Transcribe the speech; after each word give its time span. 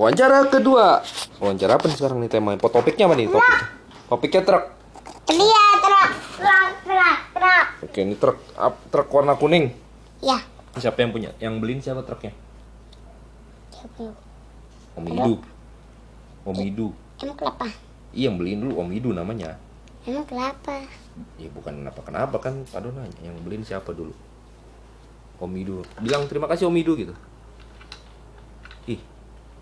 Wawancara 0.00 0.48
kedua. 0.48 1.04
Wawancara 1.44 1.76
apa 1.76 1.84
nih 1.84 1.96
sekarang 2.00 2.24
nih 2.24 2.32
temanya? 2.32 2.56
Topiknya 2.56 3.04
apa 3.04 3.20
nih 3.20 3.28
topiknya? 3.28 3.60
Topiknya 4.08 4.40
truk. 4.48 4.64
Iya, 5.28 5.64
truk, 5.76 6.10
truk, 6.40 6.72
truk, 6.88 7.18
truk. 7.36 7.64
Oke, 7.84 7.98
ini 8.00 8.14
truk 8.16 8.40
truk 8.88 9.08
warna 9.12 9.36
kuning. 9.36 9.76
Ya, 10.24 10.40
Siapa 10.80 11.04
yang 11.04 11.12
punya? 11.12 11.36
Yang 11.36 11.54
beliin 11.60 11.80
siapa 11.84 12.00
truknya? 12.00 12.32
siapa? 13.68 14.08
Om 14.96 15.04
Idu. 15.04 15.34
Om 16.48 16.58
Idu. 16.64 16.88
Emang 17.20 17.36
kenapa? 17.36 17.68
Iya, 18.16 18.32
yang 18.32 18.40
beliin 18.40 18.58
dulu 18.64 18.72
Om 18.80 18.88
Idu 18.96 19.10
namanya. 19.12 19.60
Emang 20.08 20.24
kenapa? 20.24 20.80
Ya 21.36 21.52
bukan 21.52 21.76
kenapa-kenapa 21.76 22.36
kan, 22.40 22.64
Pak 22.72 22.80
Don 22.80 22.96
nanya. 22.96 23.20
Yang 23.20 23.36
beliin 23.44 23.64
siapa 23.68 23.92
dulu? 23.92 24.16
Om 25.36 25.52
Idu. 25.60 25.84
Bilang 26.00 26.24
terima 26.24 26.48
kasih 26.48 26.72
Om 26.72 26.80
Idu 26.80 26.96
gitu. 26.96 27.12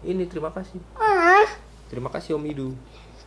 Ini 0.01 0.25
terima 0.27 0.55
kasih. 0.55 0.79
Ah, 0.95 1.43
Terima 1.89 2.07
kasih 2.09 2.37
Om 2.37 2.45
Idu. 2.47 2.69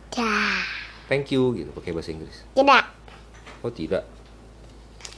dah. 0.08 0.62
Thank 1.06 1.34
you 1.34 1.52
gitu 1.52 1.68
pakai 1.72 1.92
bahasa 1.92 2.14
Inggris. 2.14 2.46
Tidak, 2.54 2.84
Oh 3.60 3.68
tidak. 3.68 4.06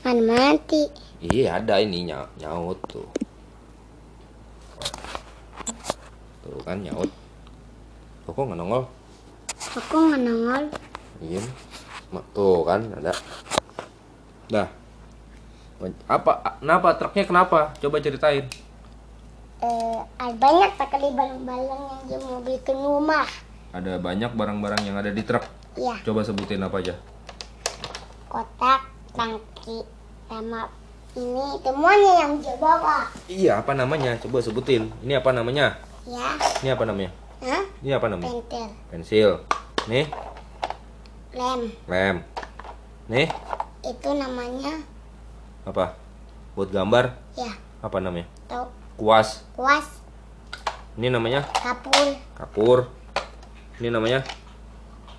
mana 0.03 0.21
mati. 0.21 0.85
Iya 1.21 1.57
ada 1.57 1.81
ini 1.81 2.05
nya 2.05 2.29
nyaut 2.37 2.77
tuh. 2.85 3.09
Tuh 6.43 6.61
kan 6.61 6.77
nyaut. 6.81 7.09
Kok 8.25 8.37
nggak 8.37 8.59
nongol? 8.59 8.84
Aku 9.77 9.97
nggak 10.11 10.21
nongol. 10.21 10.65
Iya. 11.25 11.41
Tuh 12.37 12.61
kan 12.65 12.81
ada. 13.01 13.12
Dah. 14.53 14.69
Apa? 16.09 16.33
Kenapa? 16.61 16.89
Truknya 17.01 17.25
kenapa? 17.25 17.59
Coba 17.81 18.01
ceritain. 18.01 18.45
Eh, 19.59 19.99
ada 20.17 20.35
banyak 20.35 20.71
sekali 20.75 21.09
barang-barang 21.11 21.62
yang 21.81 22.03
dia 22.05 22.19
mau 22.21 22.41
bikin 22.41 22.77
rumah. 22.77 23.25
Ada 23.71 23.99
banyak 23.99 24.31
barang-barang 24.33 24.83
yang 24.83 24.97
ada 24.97 25.11
di 25.11 25.23
truk. 25.23 25.43
Iya, 25.75 25.98
Coba 26.03 26.23
sebutin 26.23 26.62
apa 26.62 26.78
aja. 26.78 26.95
kotak, 28.28 28.83
tangki, 29.15 29.87
sama 30.27 30.67
ini 31.15 31.47
semuanya 31.62 32.12
yang 32.20 32.33
dia 32.39 32.55
bawa. 32.59 33.06
Iya, 33.27 33.62
apa 33.62 33.73
namanya? 33.73 34.19
Coba 34.19 34.43
sebutin. 34.43 34.91
Ini 35.01 35.23
apa 35.23 35.31
namanya? 35.31 35.78
Ya, 36.05 36.34
Ini 36.61 36.75
apa 36.75 36.84
namanya? 36.84 37.11
Hah? 37.41 37.62
Ini 37.78 37.91
apa 37.95 38.06
namanya? 38.11 38.31
pentil, 38.33 38.67
Pensil. 38.91 39.31
Nih, 39.87 40.06
lem. 41.33 41.61
lem. 41.87 42.17
Nih, 43.06 43.28
Itu 43.81 44.11
namanya, 44.12 44.81
apa? 45.62 45.95
Buat 46.55 46.71
gambar. 46.71 47.15
ya, 47.34 47.53
Apa 47.81 47.98
namanya? 48.00 48.27
tau 48.47 48.67
Kuas. 48.95 49.42
kuas, 49.53 49.87
Ini 50.95 51.11
namanya 51.11 51.42
kapur, 51.53 52.14
kapur. 52.33 52.78
Ini 53.77 53.91
namanya 53.91 54.23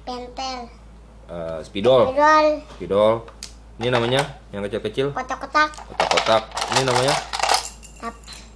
pentil, 0.01 0.71
eh, 1.27 1.59
spidol. 1.59 2.07
spidol, 2.07 2.45
Spidol. 2.71 3.13
Ini 3.75 3.91
namanya 3.91 4.23
yang 4.49 4.63
kecil-kecil 4.63 5.11
kotak-kotak, 5.11 5.67
kotak-kotak. 5.91 6.47
Ini 6.71 6.81
namanya 6.87 7.13
tap, 7.99 8.15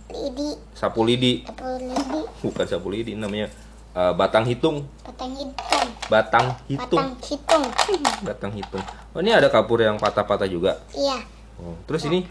lidi, 0.09 0.55
sapu 0.71 1.03
lidi. 1.03 1.43
tapu 1.43 1.67
lidi, 1.75 2.21
Bukan 2.39 2.63
sapu 2.63 2.87
lidi, 2.87 3.11
ini 3.11 3.19
namanya 3.19 3.51
eh, 3.91 4.13
batang 4.15 4.47
hitung. 4.47 4.87
batang 5.03 5.35
hitam, 5.35 5.85
Batang 6.07 6.45
hitung. 6.65 7.03
batang 7.03 7.11
hitung. 7.19 7.63
Batang 8.29 8.51
hitung. 8.55 8.83
Oh, 9.11 9.19
ini 9.19 9.31
ada 9.31 9.51
kapur 9.51 9.79
yang 9.79 9.95
patah-patah 9.95 10.47
juga. 10.47 10.79
Iya, 10.91 11.19
Oh, 11.59 11.75
terus 11.83 12.07
ini 12.07 12.23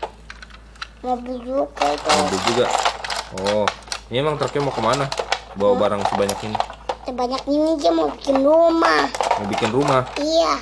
mobil 1.00 1.36
juga 1.41 1.84
itu. 1.88 2.08
mobil 2.08 2.41
juga. 2.48 2.66
Oh, 3.38 3.64
ini 4.08 4.16
emang 4.18 4.36
truknya 4.36 4.62
mau 4.62 4.72
ke 4.72 4.80
mana? 4.80 5.06
Bawa 5.54 5.74
barang 5.77 6.02
sebanyak 6.06 6.38
ini. 6.44 6.56
Sebanyak 7.04 7.42
ini 7.46 7.70
dia 7.77 7.91
mau 7.91 8.08
bikin 8.08 8.36
rumah. 8.41 9.02
Mau 9.41 9.46
bikin 9.48 9.70
rumah. 9.70 10.02
Iya, 10.16 10.54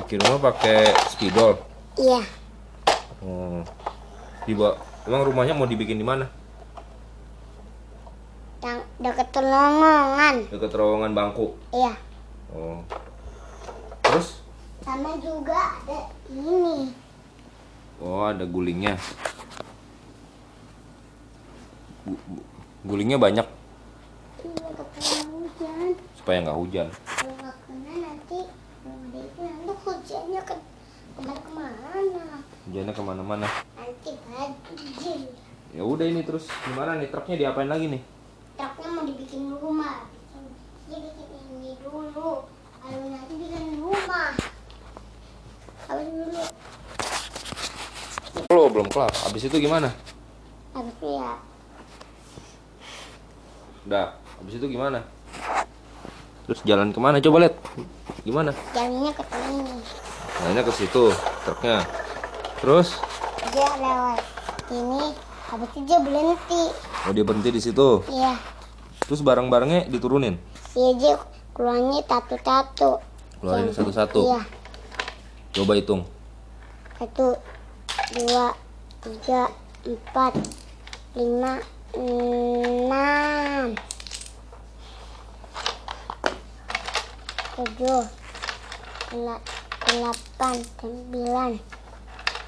Bikin 0.00 0.18
rumah 0.22 0.40
pakai 0.50 0.90
spidol. 1.08 1.58
iya. 1.96 2.22
Oh. 3.20 3.60
Dibawa. 4.46 4.80
Emang 5.04 5.24
rumahnya 5.24 5.52
mau 5.52 5.68
dibikin 5.68 5.96
di 5.96 6.06
mana? 6.06 6.24
Yang 8.60 8.78
deket 8.98 9.28
telongongan. 9.32 10.34
Dekat 10.48 10.70
terowongan 10.70 11.12
bangku. 11.12 11.56
Iya. 11.72 11.92
Oh. 12.52 12.80
Terus? 14.04 14.40
Sama 14.80 15.16
juga 15.18 15.56
ada 15.80 16.08
ini. 16.28 16.92
Oh, 18.00 18.24
ada 18.24 18.44
gulingnya. 18.44 18.96
Gu- 22.10 22.18
gu- 22.26 22.46
Gulingnya 22.90 23.22
banyak 23.22 23.46
Iya, 24.40 25.94
supaya 26.18 26.42
nggak 26.42 26.58
hujan. 26.58 26.88
Hujannya 29.80 30.42
ke 30.42 30.54
ke 31.14 31.20
mana-kemana. 31.22 32.42
Hujannya 32.66 32.92
ke 32.92 33.02
mana-mana. 33.04 33.46
Nanti 33.78 34.10
banjir. 34.26 35.30
Ya 35.70 35.82
udah 35.86 36.02
ini 36.02 36.26
terus 36.26 36.50
gimana 36.66 36.98
nih 36.98 37.14
truknya 37.14 37.36
diapain 37.46 37.70
lagi 37.70 37.86
nih? 37.86 38.02
Truknya 38.58 38.88
mau 38.90 39.04
dibikin 39.06 39.54
rumah. 39.54 40.10
Dia 40.90 40.98
bikin 40.98 41.28
ini 41.62 41.78
dulu. 41.78 42.50
Lalu 42.82 43.06
nanti 43.14 43.32
bikin 43.38 43.78
rumah. 43.78 44.34
Habis 45.86 46.08
dulu. 46.10 46.42
Lo 48.50 48.66
belum 48.66 48.88
kelar. 48.90 49.14
Habis 49.30 49.46
itu 49.46 49.56
gimana? 49.62 49.94
Habis 50.74 50.94
itu 50.98 51.06
ya 51.06 51.38
Udah. 53.90 54.14
Habis 54.38 54.62
itu 54.62 54.70
gimana? 54.70 55.02
Terus 56.46 56.62
jalan 56.62 56.94
ke 56.94 57.02
mana? 57.02 57.18
Coba 57.18 57.42
lihat. 57.42 57.58
Gimana? 58.22 58.54
jalannya 58.70 59.10
ke 59.10 59.22
sini. 59.26 59.74
Jalannya 60.38 60.62
ke 60.62 60.72
situ 60.78 61.04
truknya. 61.42 61.82
Terus? 62.62 62.94
Dia 63.50 63.66
lewat 63.82 64.22
ini. 64.70 65.10
Habis 65.50 65.68
itu 65.74 65.78
dia 65.90 65.98
berhenti. 66.06 66.62
Oh 67.02 67.10
dia 67.10 67.26
berhenti 67.26 67.50
di 67.50 67.58
situ. 67.58 68.06
Iya. 68.06 68.38
Terus 69.10 69.26
barang-barangnya 69.26 69.90
diturunin. 69.90 70.38
Iya 70.78 70.90
dia 70.94 71.14
keluarnya 71.50 71.98
tatu-tatu. 72.06 73.02
Keluarin 73.42 73.74
satu-satu. 73.74 74.22
Iya. 74.22 74.40
Coba 75.50 75.74
hitung. 75.74 76.06
Satu, 76.94 77.34
dua, 78.14 78.54
tiga, 79.02 79.50
empat, 79.82 80.38
lima, 81.18 81.58
enam, 81.94 83.74
tujuh, 87.56 88.02
dela- 89.10 89.44
delapan, 89.84 90.56
sembilan, 90.78 91.52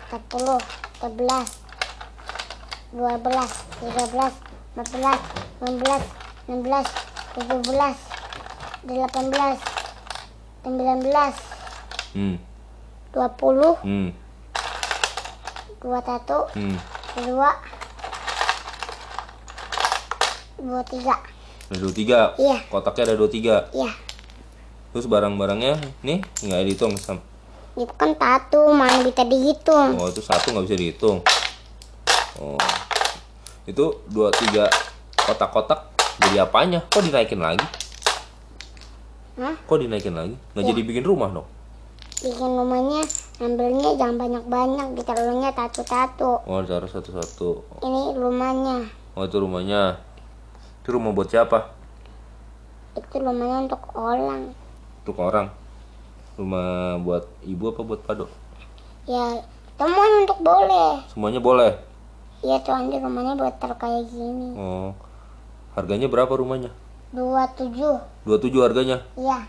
sepuluh, 0.08 0.60
sebelas, 0.96 1.48
dua 2.92 3.14
belas, 3.18 3.50
tiga 3.80 4.04
belas, 4.08 4.34
empat 4.72 4.88
belas, 4.92 5.20
lima 5.58 5.72
belas, 5.78 6.04
enam 6.46 6.60
belas, 6.62 6.86
tujuh 7.32 7.60
belas, 7.66 7.96
delapan 8.84 9.24
belas, 9.28 9.58
sembilan 10.62 10.98
belas, 11.02 11.34
Hmm. 12.12 12.36
dua 13.10 13.28
puluh, 13.34 13.74
Hmm. 13.82 14.10
dua 15.82 15.98
satu, 16.00 16.46
Hmm. 16.54 16.76
dua, 17.18 17.50
dua 20.62 20.82
tiga, 20.86 21.14
Ada 21.68 21.78
dua 21.78 21.92
tiga. 21.92 22.20
Iya. 22.38 22.56
Kotaknya 22.70 23.02
ada 23.10 23.16
dua 23.18 23.26
tiga. 23.26 23.56
iya. 23.72 23.90
Terus 24.92 25.08
barang-barangnya 25.08 25.80
nih 26.04 26.20
nggak 26.20 26.62
dihitung 26.68 26.94
sam. 26.94 27.18
Itu 27.72 27.88
kan 27.96 28.12
tato, 28.14 28.68
mana 28.70 29.00
bisa 29.00 29.24
dihitung. 29.24 29.96
Oh 29.96 30.06
itu 30.06 30.20
satu 30.20 30.52
nggak 30.52 30.64
bisa 30.68 30.76
dihitung. 30.76 31.18
Oh 32.38 32.60
itu 33.64 33.84
dua 34.06 34.28
tiga 34.30 34.68
kotak-kotak 35.16 35.88
jadi 36.20 36.44
apanya? 36.44 36.84
Kok 36.86 37.02
dinaikin 37.02 37.40
lagi? 37.40 37.64
Hah? 39.40 39.56
Kok 39.64 39.78
dinaikin 39.80 40.12
lagi? 40.12 40.36
Nggak 40.52 40.62
Iya. 40.62 40.70
jadi 40.70 40.80
bikin 40.84 41.04
rumah 41.08 41.32
dong? 41.32 41.48
Bikin 42.20 42.50
rumahnya, 42.52 43.02
ambilnya 43.40 43.98
jangan 43.98 44.16
banyak-banyak, 44.20 44.86
ditaruhnya 44.94 45.50
tato-tato. 45.50 46.38
Oh 46.44 46.62
taruh 46.62 46.86
satu-satu. 46.86 47.80
Ini 47.82 48.14
rumahnya, 48.14 48.86
Oh 49.16 49.24
itu 49.24 49.40
rumahnya. 49.40 49.98
Itu 50.82 50.98
rumah 50.98 51.14
buat 51.14 51.30
siapa? 51.30 51.78
itu 52.92 53.16
rumahnya 53.16 53.64
untuk 53.64 53.82
orang. 53.96 54.52
Untuk 55.00 55.16
orang. 55.16 55.48
Rumah 56.36 57.00
buat 57.00 57.24
ibu 57.40 57.72
apa 57.72 57.80
buat 57.80 58.04
Pado? 58.04 58.28
Ya, 59.08 59.40
semuanya 59.80 60.28
untuk 60.28 60.38
boleh. 60.44 61.00
Semuanya 61.08 61.40
boleh. 61.40 61.72
Iya, 62.44 62.60
soalnya 62.60 63.00
rumahnya 63.00 63.32
buat 63.32 63.56
terkaya 63.56 64.04
gini. 64.04 64.52
Oh. 64.58 64.92
Harganya 65.72 66.04
berapa 66.04 66.28
rumahnya? 66.36 66.68
Dua 67.16 67.48
tujuh, 67.56 67.96
27 68.28 68.60
harganya. 68.60 69.00
iya. 69.16 69.40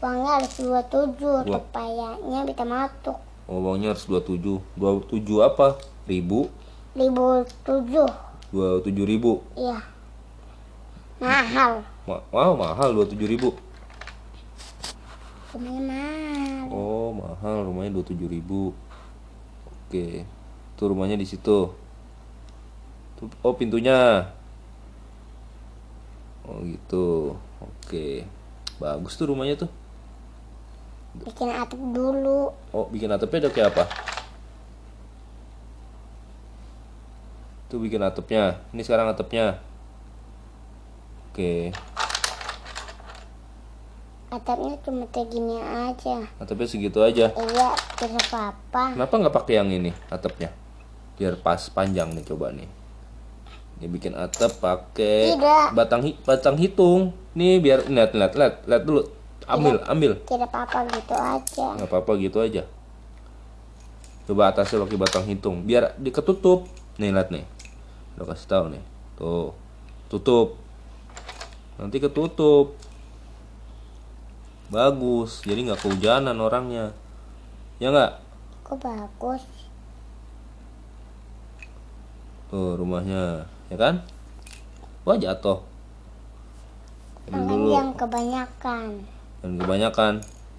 Uangnya 0.00 0.40
harus 0.40 0.56
dua 0.58 0.80
tujuh, 0.88 1.44
Dua. 1.44 1.60
supayanya 1.60 2.40
bisa 2.42 2.64
masuk. 2.64 3.18
Oh, 3.46 3.60
uangnya 3.60 3.92
harus 3.92 4.08
27. 4.08 4.58
27 4.74 5.44
apa? 5.44 5.76
Ribu? 6.08 6.48
Ribu 6.96 7.44
tujuh, 7.62 8.08
27 8.50 9.06
ribu. 9.06 9.44
iya. 9.54 9.78
Mahal. 11.20 11.84
Ma- 12.08 12.24
wow, 12.32 12.56
mahal 12.56 12.96
27 12.96 13.28
ribu. 13.28 13.52
Rumahnya 15.52 15.82
mahal. 15.84 16.64
Oh, 16.72 17.12
mahal 17.12 17.68
rumahnya 17.68 18.00
27 18.00 18.24
ribu. 18.24 18.72
Oke. 19.68 20.24
Tuh 20.80 20.86
rumahnya 20.88 21.20
di 21.20 21.28
situ. 21.28 21.76
Tuh, 23.20 23.28
oh, 23.44 23.52
pintunya. 23.52 24.32
Oh, 26.48 26.64
gitu. 26.64 27.36
Oke. 27.60 28.24
Bagus 28.80 29.20
tuh 29.20 29.28
rumahnya 29.28 29.60
tuh. 29.60 29.70
Bikin 31.20 31.52
atap 31.52 31.76
dulu. 31.76 32.48
Oh, 32.72 32.88
bikin 32.88 33.12
atapnya 33.12 33.44
udah 33.44 33.52
kayak 33.52 33.68
apa? 33.76 33.84
Tuh 37.68 37.76
bikin 37.76 38.00
atapnya. 38.00 38.64
Ini 38.72 38.80
sekarang 38.80 39.12
atapnya. 39.12 39.60
Oke. 41.40 41.72
Atapnya 44.28 44.76
cuma 44.84 45.08
kayak 45.08 45.28
gini 45.32 45.56
aja. 45.56 46.20
Atapnya 46.36 46.68
segitu 46.68 47.00
aja. 47.00 47.32
Iya, 47.32 47.68
tidak 47.96 48.28
apa-apa. 48.28 48.92
Kenapa 48.92 49.14
nggak 49.16 49.34
pakai 49.34 49.54
yang 49.56 49.72
ini 49.72 49.90
atapnya? 50.12 50.52
Biar 51.16 51.40
pas 51.40 51.64
panjang 51.72 52.12
nih 52.12 52.28
coba 52.28 52.52
nih. 52.52 52.68
Ini 53.80 53.88
bikin 53.88 54.12
atap 54.12 54.60
pakai 54.60 55.32
Tidak. 55.32 55.72
batang 55.72 56.04
hi- 56.04 56.20
batang 56.28 56.60
hitung. 56.60 57.16
Nih 57.32 57.56
biar 57.56 57.88
lihat 57.88 58.12
lihat 58.12 58.32
lihat 58.36 58.54
lihat 58.68 58.82
dulu. 58.84 59.08
Ambil 59.48 59.80
ambil. 59.88 60.12
Tidak 60.28 60.44
apa-apa 60.44 60.84
gitu 60.92 61.16
aja. 61.16 61.66
nggak 61.80 61.88
apa-apa 61.88 62.12
gitu 62.20 62.38
aja 62.44 62.62
coba 64.30 64.54
atasnya 64.54 64.78
pakai 64.86 64.94
batang 64.94 65.26
hitung 65.26 65.66
biar 65.66 65.90
diketutup 65.98 66.62
nih 67.02 67.10
lihat 67.10 67.34
nih 67.34 67.42
udah 68.14 68.30
kasih 68.30 68.46
tahu 68.46 68.64
nih 68.70 68.82
tuh 69.18 69.50
tutup 70.06 70.54
nanti 71.76 71.96
ketutup 72.00 72.74
bagus 74.70 75.42
jadi 75.42 75.70
nggak 75.70 75.80
kehujanan 75.82 76.38
orangnya 76.38 76.94
ya 77.82 77.90
nggak 77.90 78.12
Kok 78.62 78.78
bagus? 78.78 79.42
tuh 82.50 82.74
rumahnya 82.78 83.46
ya 83.70 83.76
kan 83.78 84.02
wah 85.06 85.14
jatuh 85.14 85.62
ambil 87.30 87.46
dulu 87.46 87.68
yang 87.70 87.94
kebanyakan. 87.94 89.06
dan 89.42 89.50
kebanyakan 89.54 90.12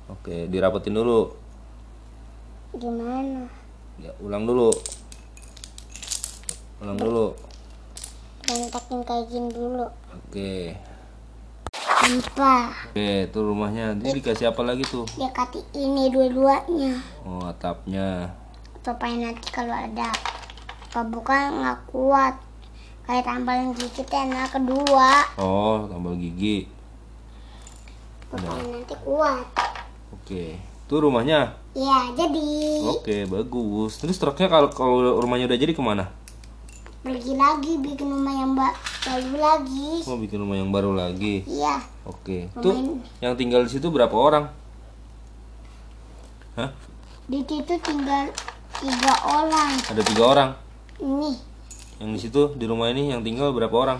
oke 0.07 0.35
dirapetin 0.47 0.95
dulu 0.95 1.35
Gimana? 2.71 3.43
ya 3.99 4.11
ulang 4.23 4.47
dulu 4.47 4.71
ulang 6.79 6.95
dulu 6.95 7.35
Berantakin 8.41 8.99
kayak 9.07 9.25
gini 9.31 9.47
dulu. 9.53 9.87
Oke. 10.11 10.75
Sampah. 12.11 12.91
Oke, 12.91 13.31
itu 13.31 13.39
rumahnya. 13.39 13.95
Ini 13.95 14.19
dikasih 14.19 14.51
apa 14.51 14.67
lagi 14.67 14.83
tuh? 14.83 15.07
Dia 15.15 15.31
kati 15.31 15.63
ini 15.79 16.11
dua-duanya. 16.11 16.99
Oh, 17.23 17.39
atapnya. 17.47 18.35
Papain 18.83 19.15
nanti 19.15 19.47
kalau 19.47 19.71
ada 19.71 20.11
apa 20.91 21.07
bukan 21.07 21.63
nggak 21.63 21.79
kuat. 21.87 22.35
Kayak 23.07 23.31
tambahin 23.31 23.71
dikit 23.71 24.11
enak 24.11 24.51
kedua. 24.51 25.23
Oh, 25.39 25.87
tambal 25.87 26.19
gigi. 26.19 26.67
Papain 28.27 28.59
nanti 28.59 28.95
kuat. 29.07 29.47
Oke. 30.11 30.59
Itu 30.59 30.93
rumahnya. 30.99 31.55
Ya, 31.71 32.11
jadi 32.11 32.43
Oke, 32.91 33.23
bagus. 33.23 33.95
Terus 34.03 34.19
truknya 34.19 34.51
kalau 34.51 34.67
kalau 34.67 35.15
rumahnya 35.23 35.47
udah 35.47 35.59
jadi 35.63 35.71
ke 35.71 35.79
mana? 35.79 36.11
pergi 37.01 37.33
lagi 37.33 37.81
bikin 37.81 38.13
rumah 38.13 38.29
yang 38.29 38.53
ba- 38.53 38.77
baru 39.01 39.33
lagi. 39.35 39.91
Mau 40.05 40.17
bikin 40.17 40.37
rumah 40.37 40.57
yang 40.57 40.69
baru 40.69 40.93
lagi. 40.93 41.41
Iya, 41.43 41.81
Oke. 42.03 42.49
Rumah 42.51 42.61
Tuh, 42.61 42.73
ini. 42.73 42.93
yang 43.19 43.33
tinggal 43.33 43.65
di 43.65 43.71
situ 43.71 43.87
berapa 43.87 44.13
orang? 44.13 44.45
Hah? 46.53 46.69
di 47.25 47.39
situ 47.41 47.73
tinggal 47.79 48.27
tiga 48.75 49.13
orang. 49.23 49.71
Ada 49.87 50.01
tiga 50.03 50.23
orang. 50.27 50.49
Ini 50.99 51.31
Yang 51.97 52.09
di 52.11 52.19
situ 52.19 52.41
di 52.55 52.65
rumah 52.65 52.89
ini 52.89 53.09
yang 53.09 53.21
tinggal 53.21 53.51
berapa 53.51 53.71
orang? 53.73 53.99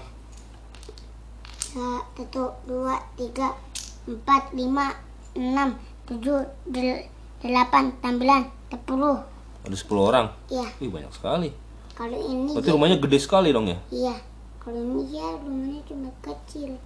satu, 1.72 2.52
dua, 2.68 3.00
tiga, 3.16 3.56
empat, 4.04 4.52
lima, 4.52 4.92
enam, 5.34 5.80
tujuh, 6.04 6.44
del- 6.68 7.08
delapan, 7.40 7.96
sembilan, 7.98 8.42
sepuluh. 8.68 9.16
Ada 9.64 9.76
10 9.78 10.04
orang. 10.04 10.28
Iya, 10.52 10.68
Wih, 10.84 10.92
banyak 10.92 11.12
sekali. 11.14 11.50
kalau 11.96 12.18
ini 12.18 12.52
Berarti 12.52 12.72
rumahnya 12.72 12.98
gede 13.00 13.20
sekali 13.22 13.50
dong 13.56 13.72
ya? 13.72 13.78
Iya, 13.88 14.16
kalau 14.62 14.78
ini 14.78 15.18
ya 15.18 15.26
rumahnya 15.42 15.82
cuma 15.90 16.10
kecil. 16.22 16.78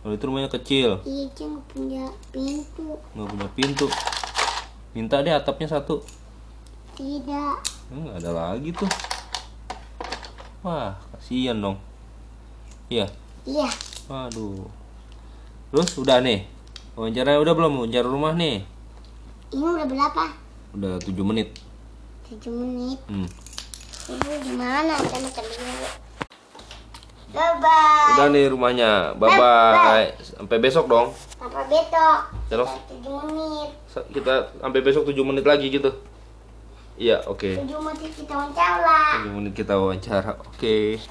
Kalau 0.00 0.12
itu 0.14 0.24
rumahnya 0.28 0.50
kecil, 0.52 1.00
Iya, 1.02 1.24
dia 1.32 1.46
nggak 1.48 1.66
punya 1.66 2.04
pintu. 2.30 2.94
nggak 3.16 3.28
punya 3.34 3.48
pintu. 3.56 3.86
Minta 4.94 5.18
deh 5.24 5.34
atapnya 5.34 5.66
satu. 5.66 6.04
Tidak. 6.94 7.56
Nggak 7.90 8.16
ada 8.22 8.30
lagi 8.30 8.70
tuh. 8.70 8.86
Wah, 10.62 10.94
kasihan 11.12 11.58
dong. 11.58 11.76
Iya. 12.88 13.10
Iya, 13.44 13.68
Waduh. 14.08 14.68
Terus 15.72 15.90
udah 15.98 16.20
nih. 16.20 16.46
Wawancara 16.94 17.40
udah 17.42 17.52
belum? 17.56 17.82
Wawancara 17.82 18.06
rumah 18.06 18.32
nih. 18.38 18.62
ini 19.50 19.64
udah 19.64 19.86
berapa? 19.88 20.24
Udah 20.76 21.00
7 21.02 21.10
menit. 21.26 21.58
Tujuh 22.28 22.54
menit. 22.54 23.00
Hmm. 23.10 23.26
Ibu 24.04 24.30
gimana? 24.44 24.94
Kita 25.00 25.18
makan 25.18 25.44
dulu. 25.48 26.03
Bye 27.34 27.54
bye. 27.58 28.10
Udah 28.14 28.26
nih 28.30 28.46
rumahnya. 28.46 28.90
Bye 29.14 29.34
bye. 29.34 30.06
Sampai 30.22 30.56
besok 30.58 30.86
dong. 30.86 31.10
Sampai 31.34 31.66
besok. 31.66 32.18
Terus 32.46 32.70
Tujuh 32.86 33.18
menit. 33.26 33.70
sa- 33.84 34.06
kita 34.06 34.54
sampai 34.54 34.80
besok 34.80 35.02
7 35.04 35.20
menit 35.20 35.42
lagi 35.42 35.66
gitu. 35.68 35.90
Iya, 36.94 37.26
oke. 37.26 37.58
Tujuh 37.58 37.80
menit 37.82 38.12
kita 38.14 38.32
wawancara. 38.32 39.00
7 39.18 39.34
menit 39.34 39.52
kita 39.52 39.74
wawancara. 39.74 40.38
Oke. 40.46 41.02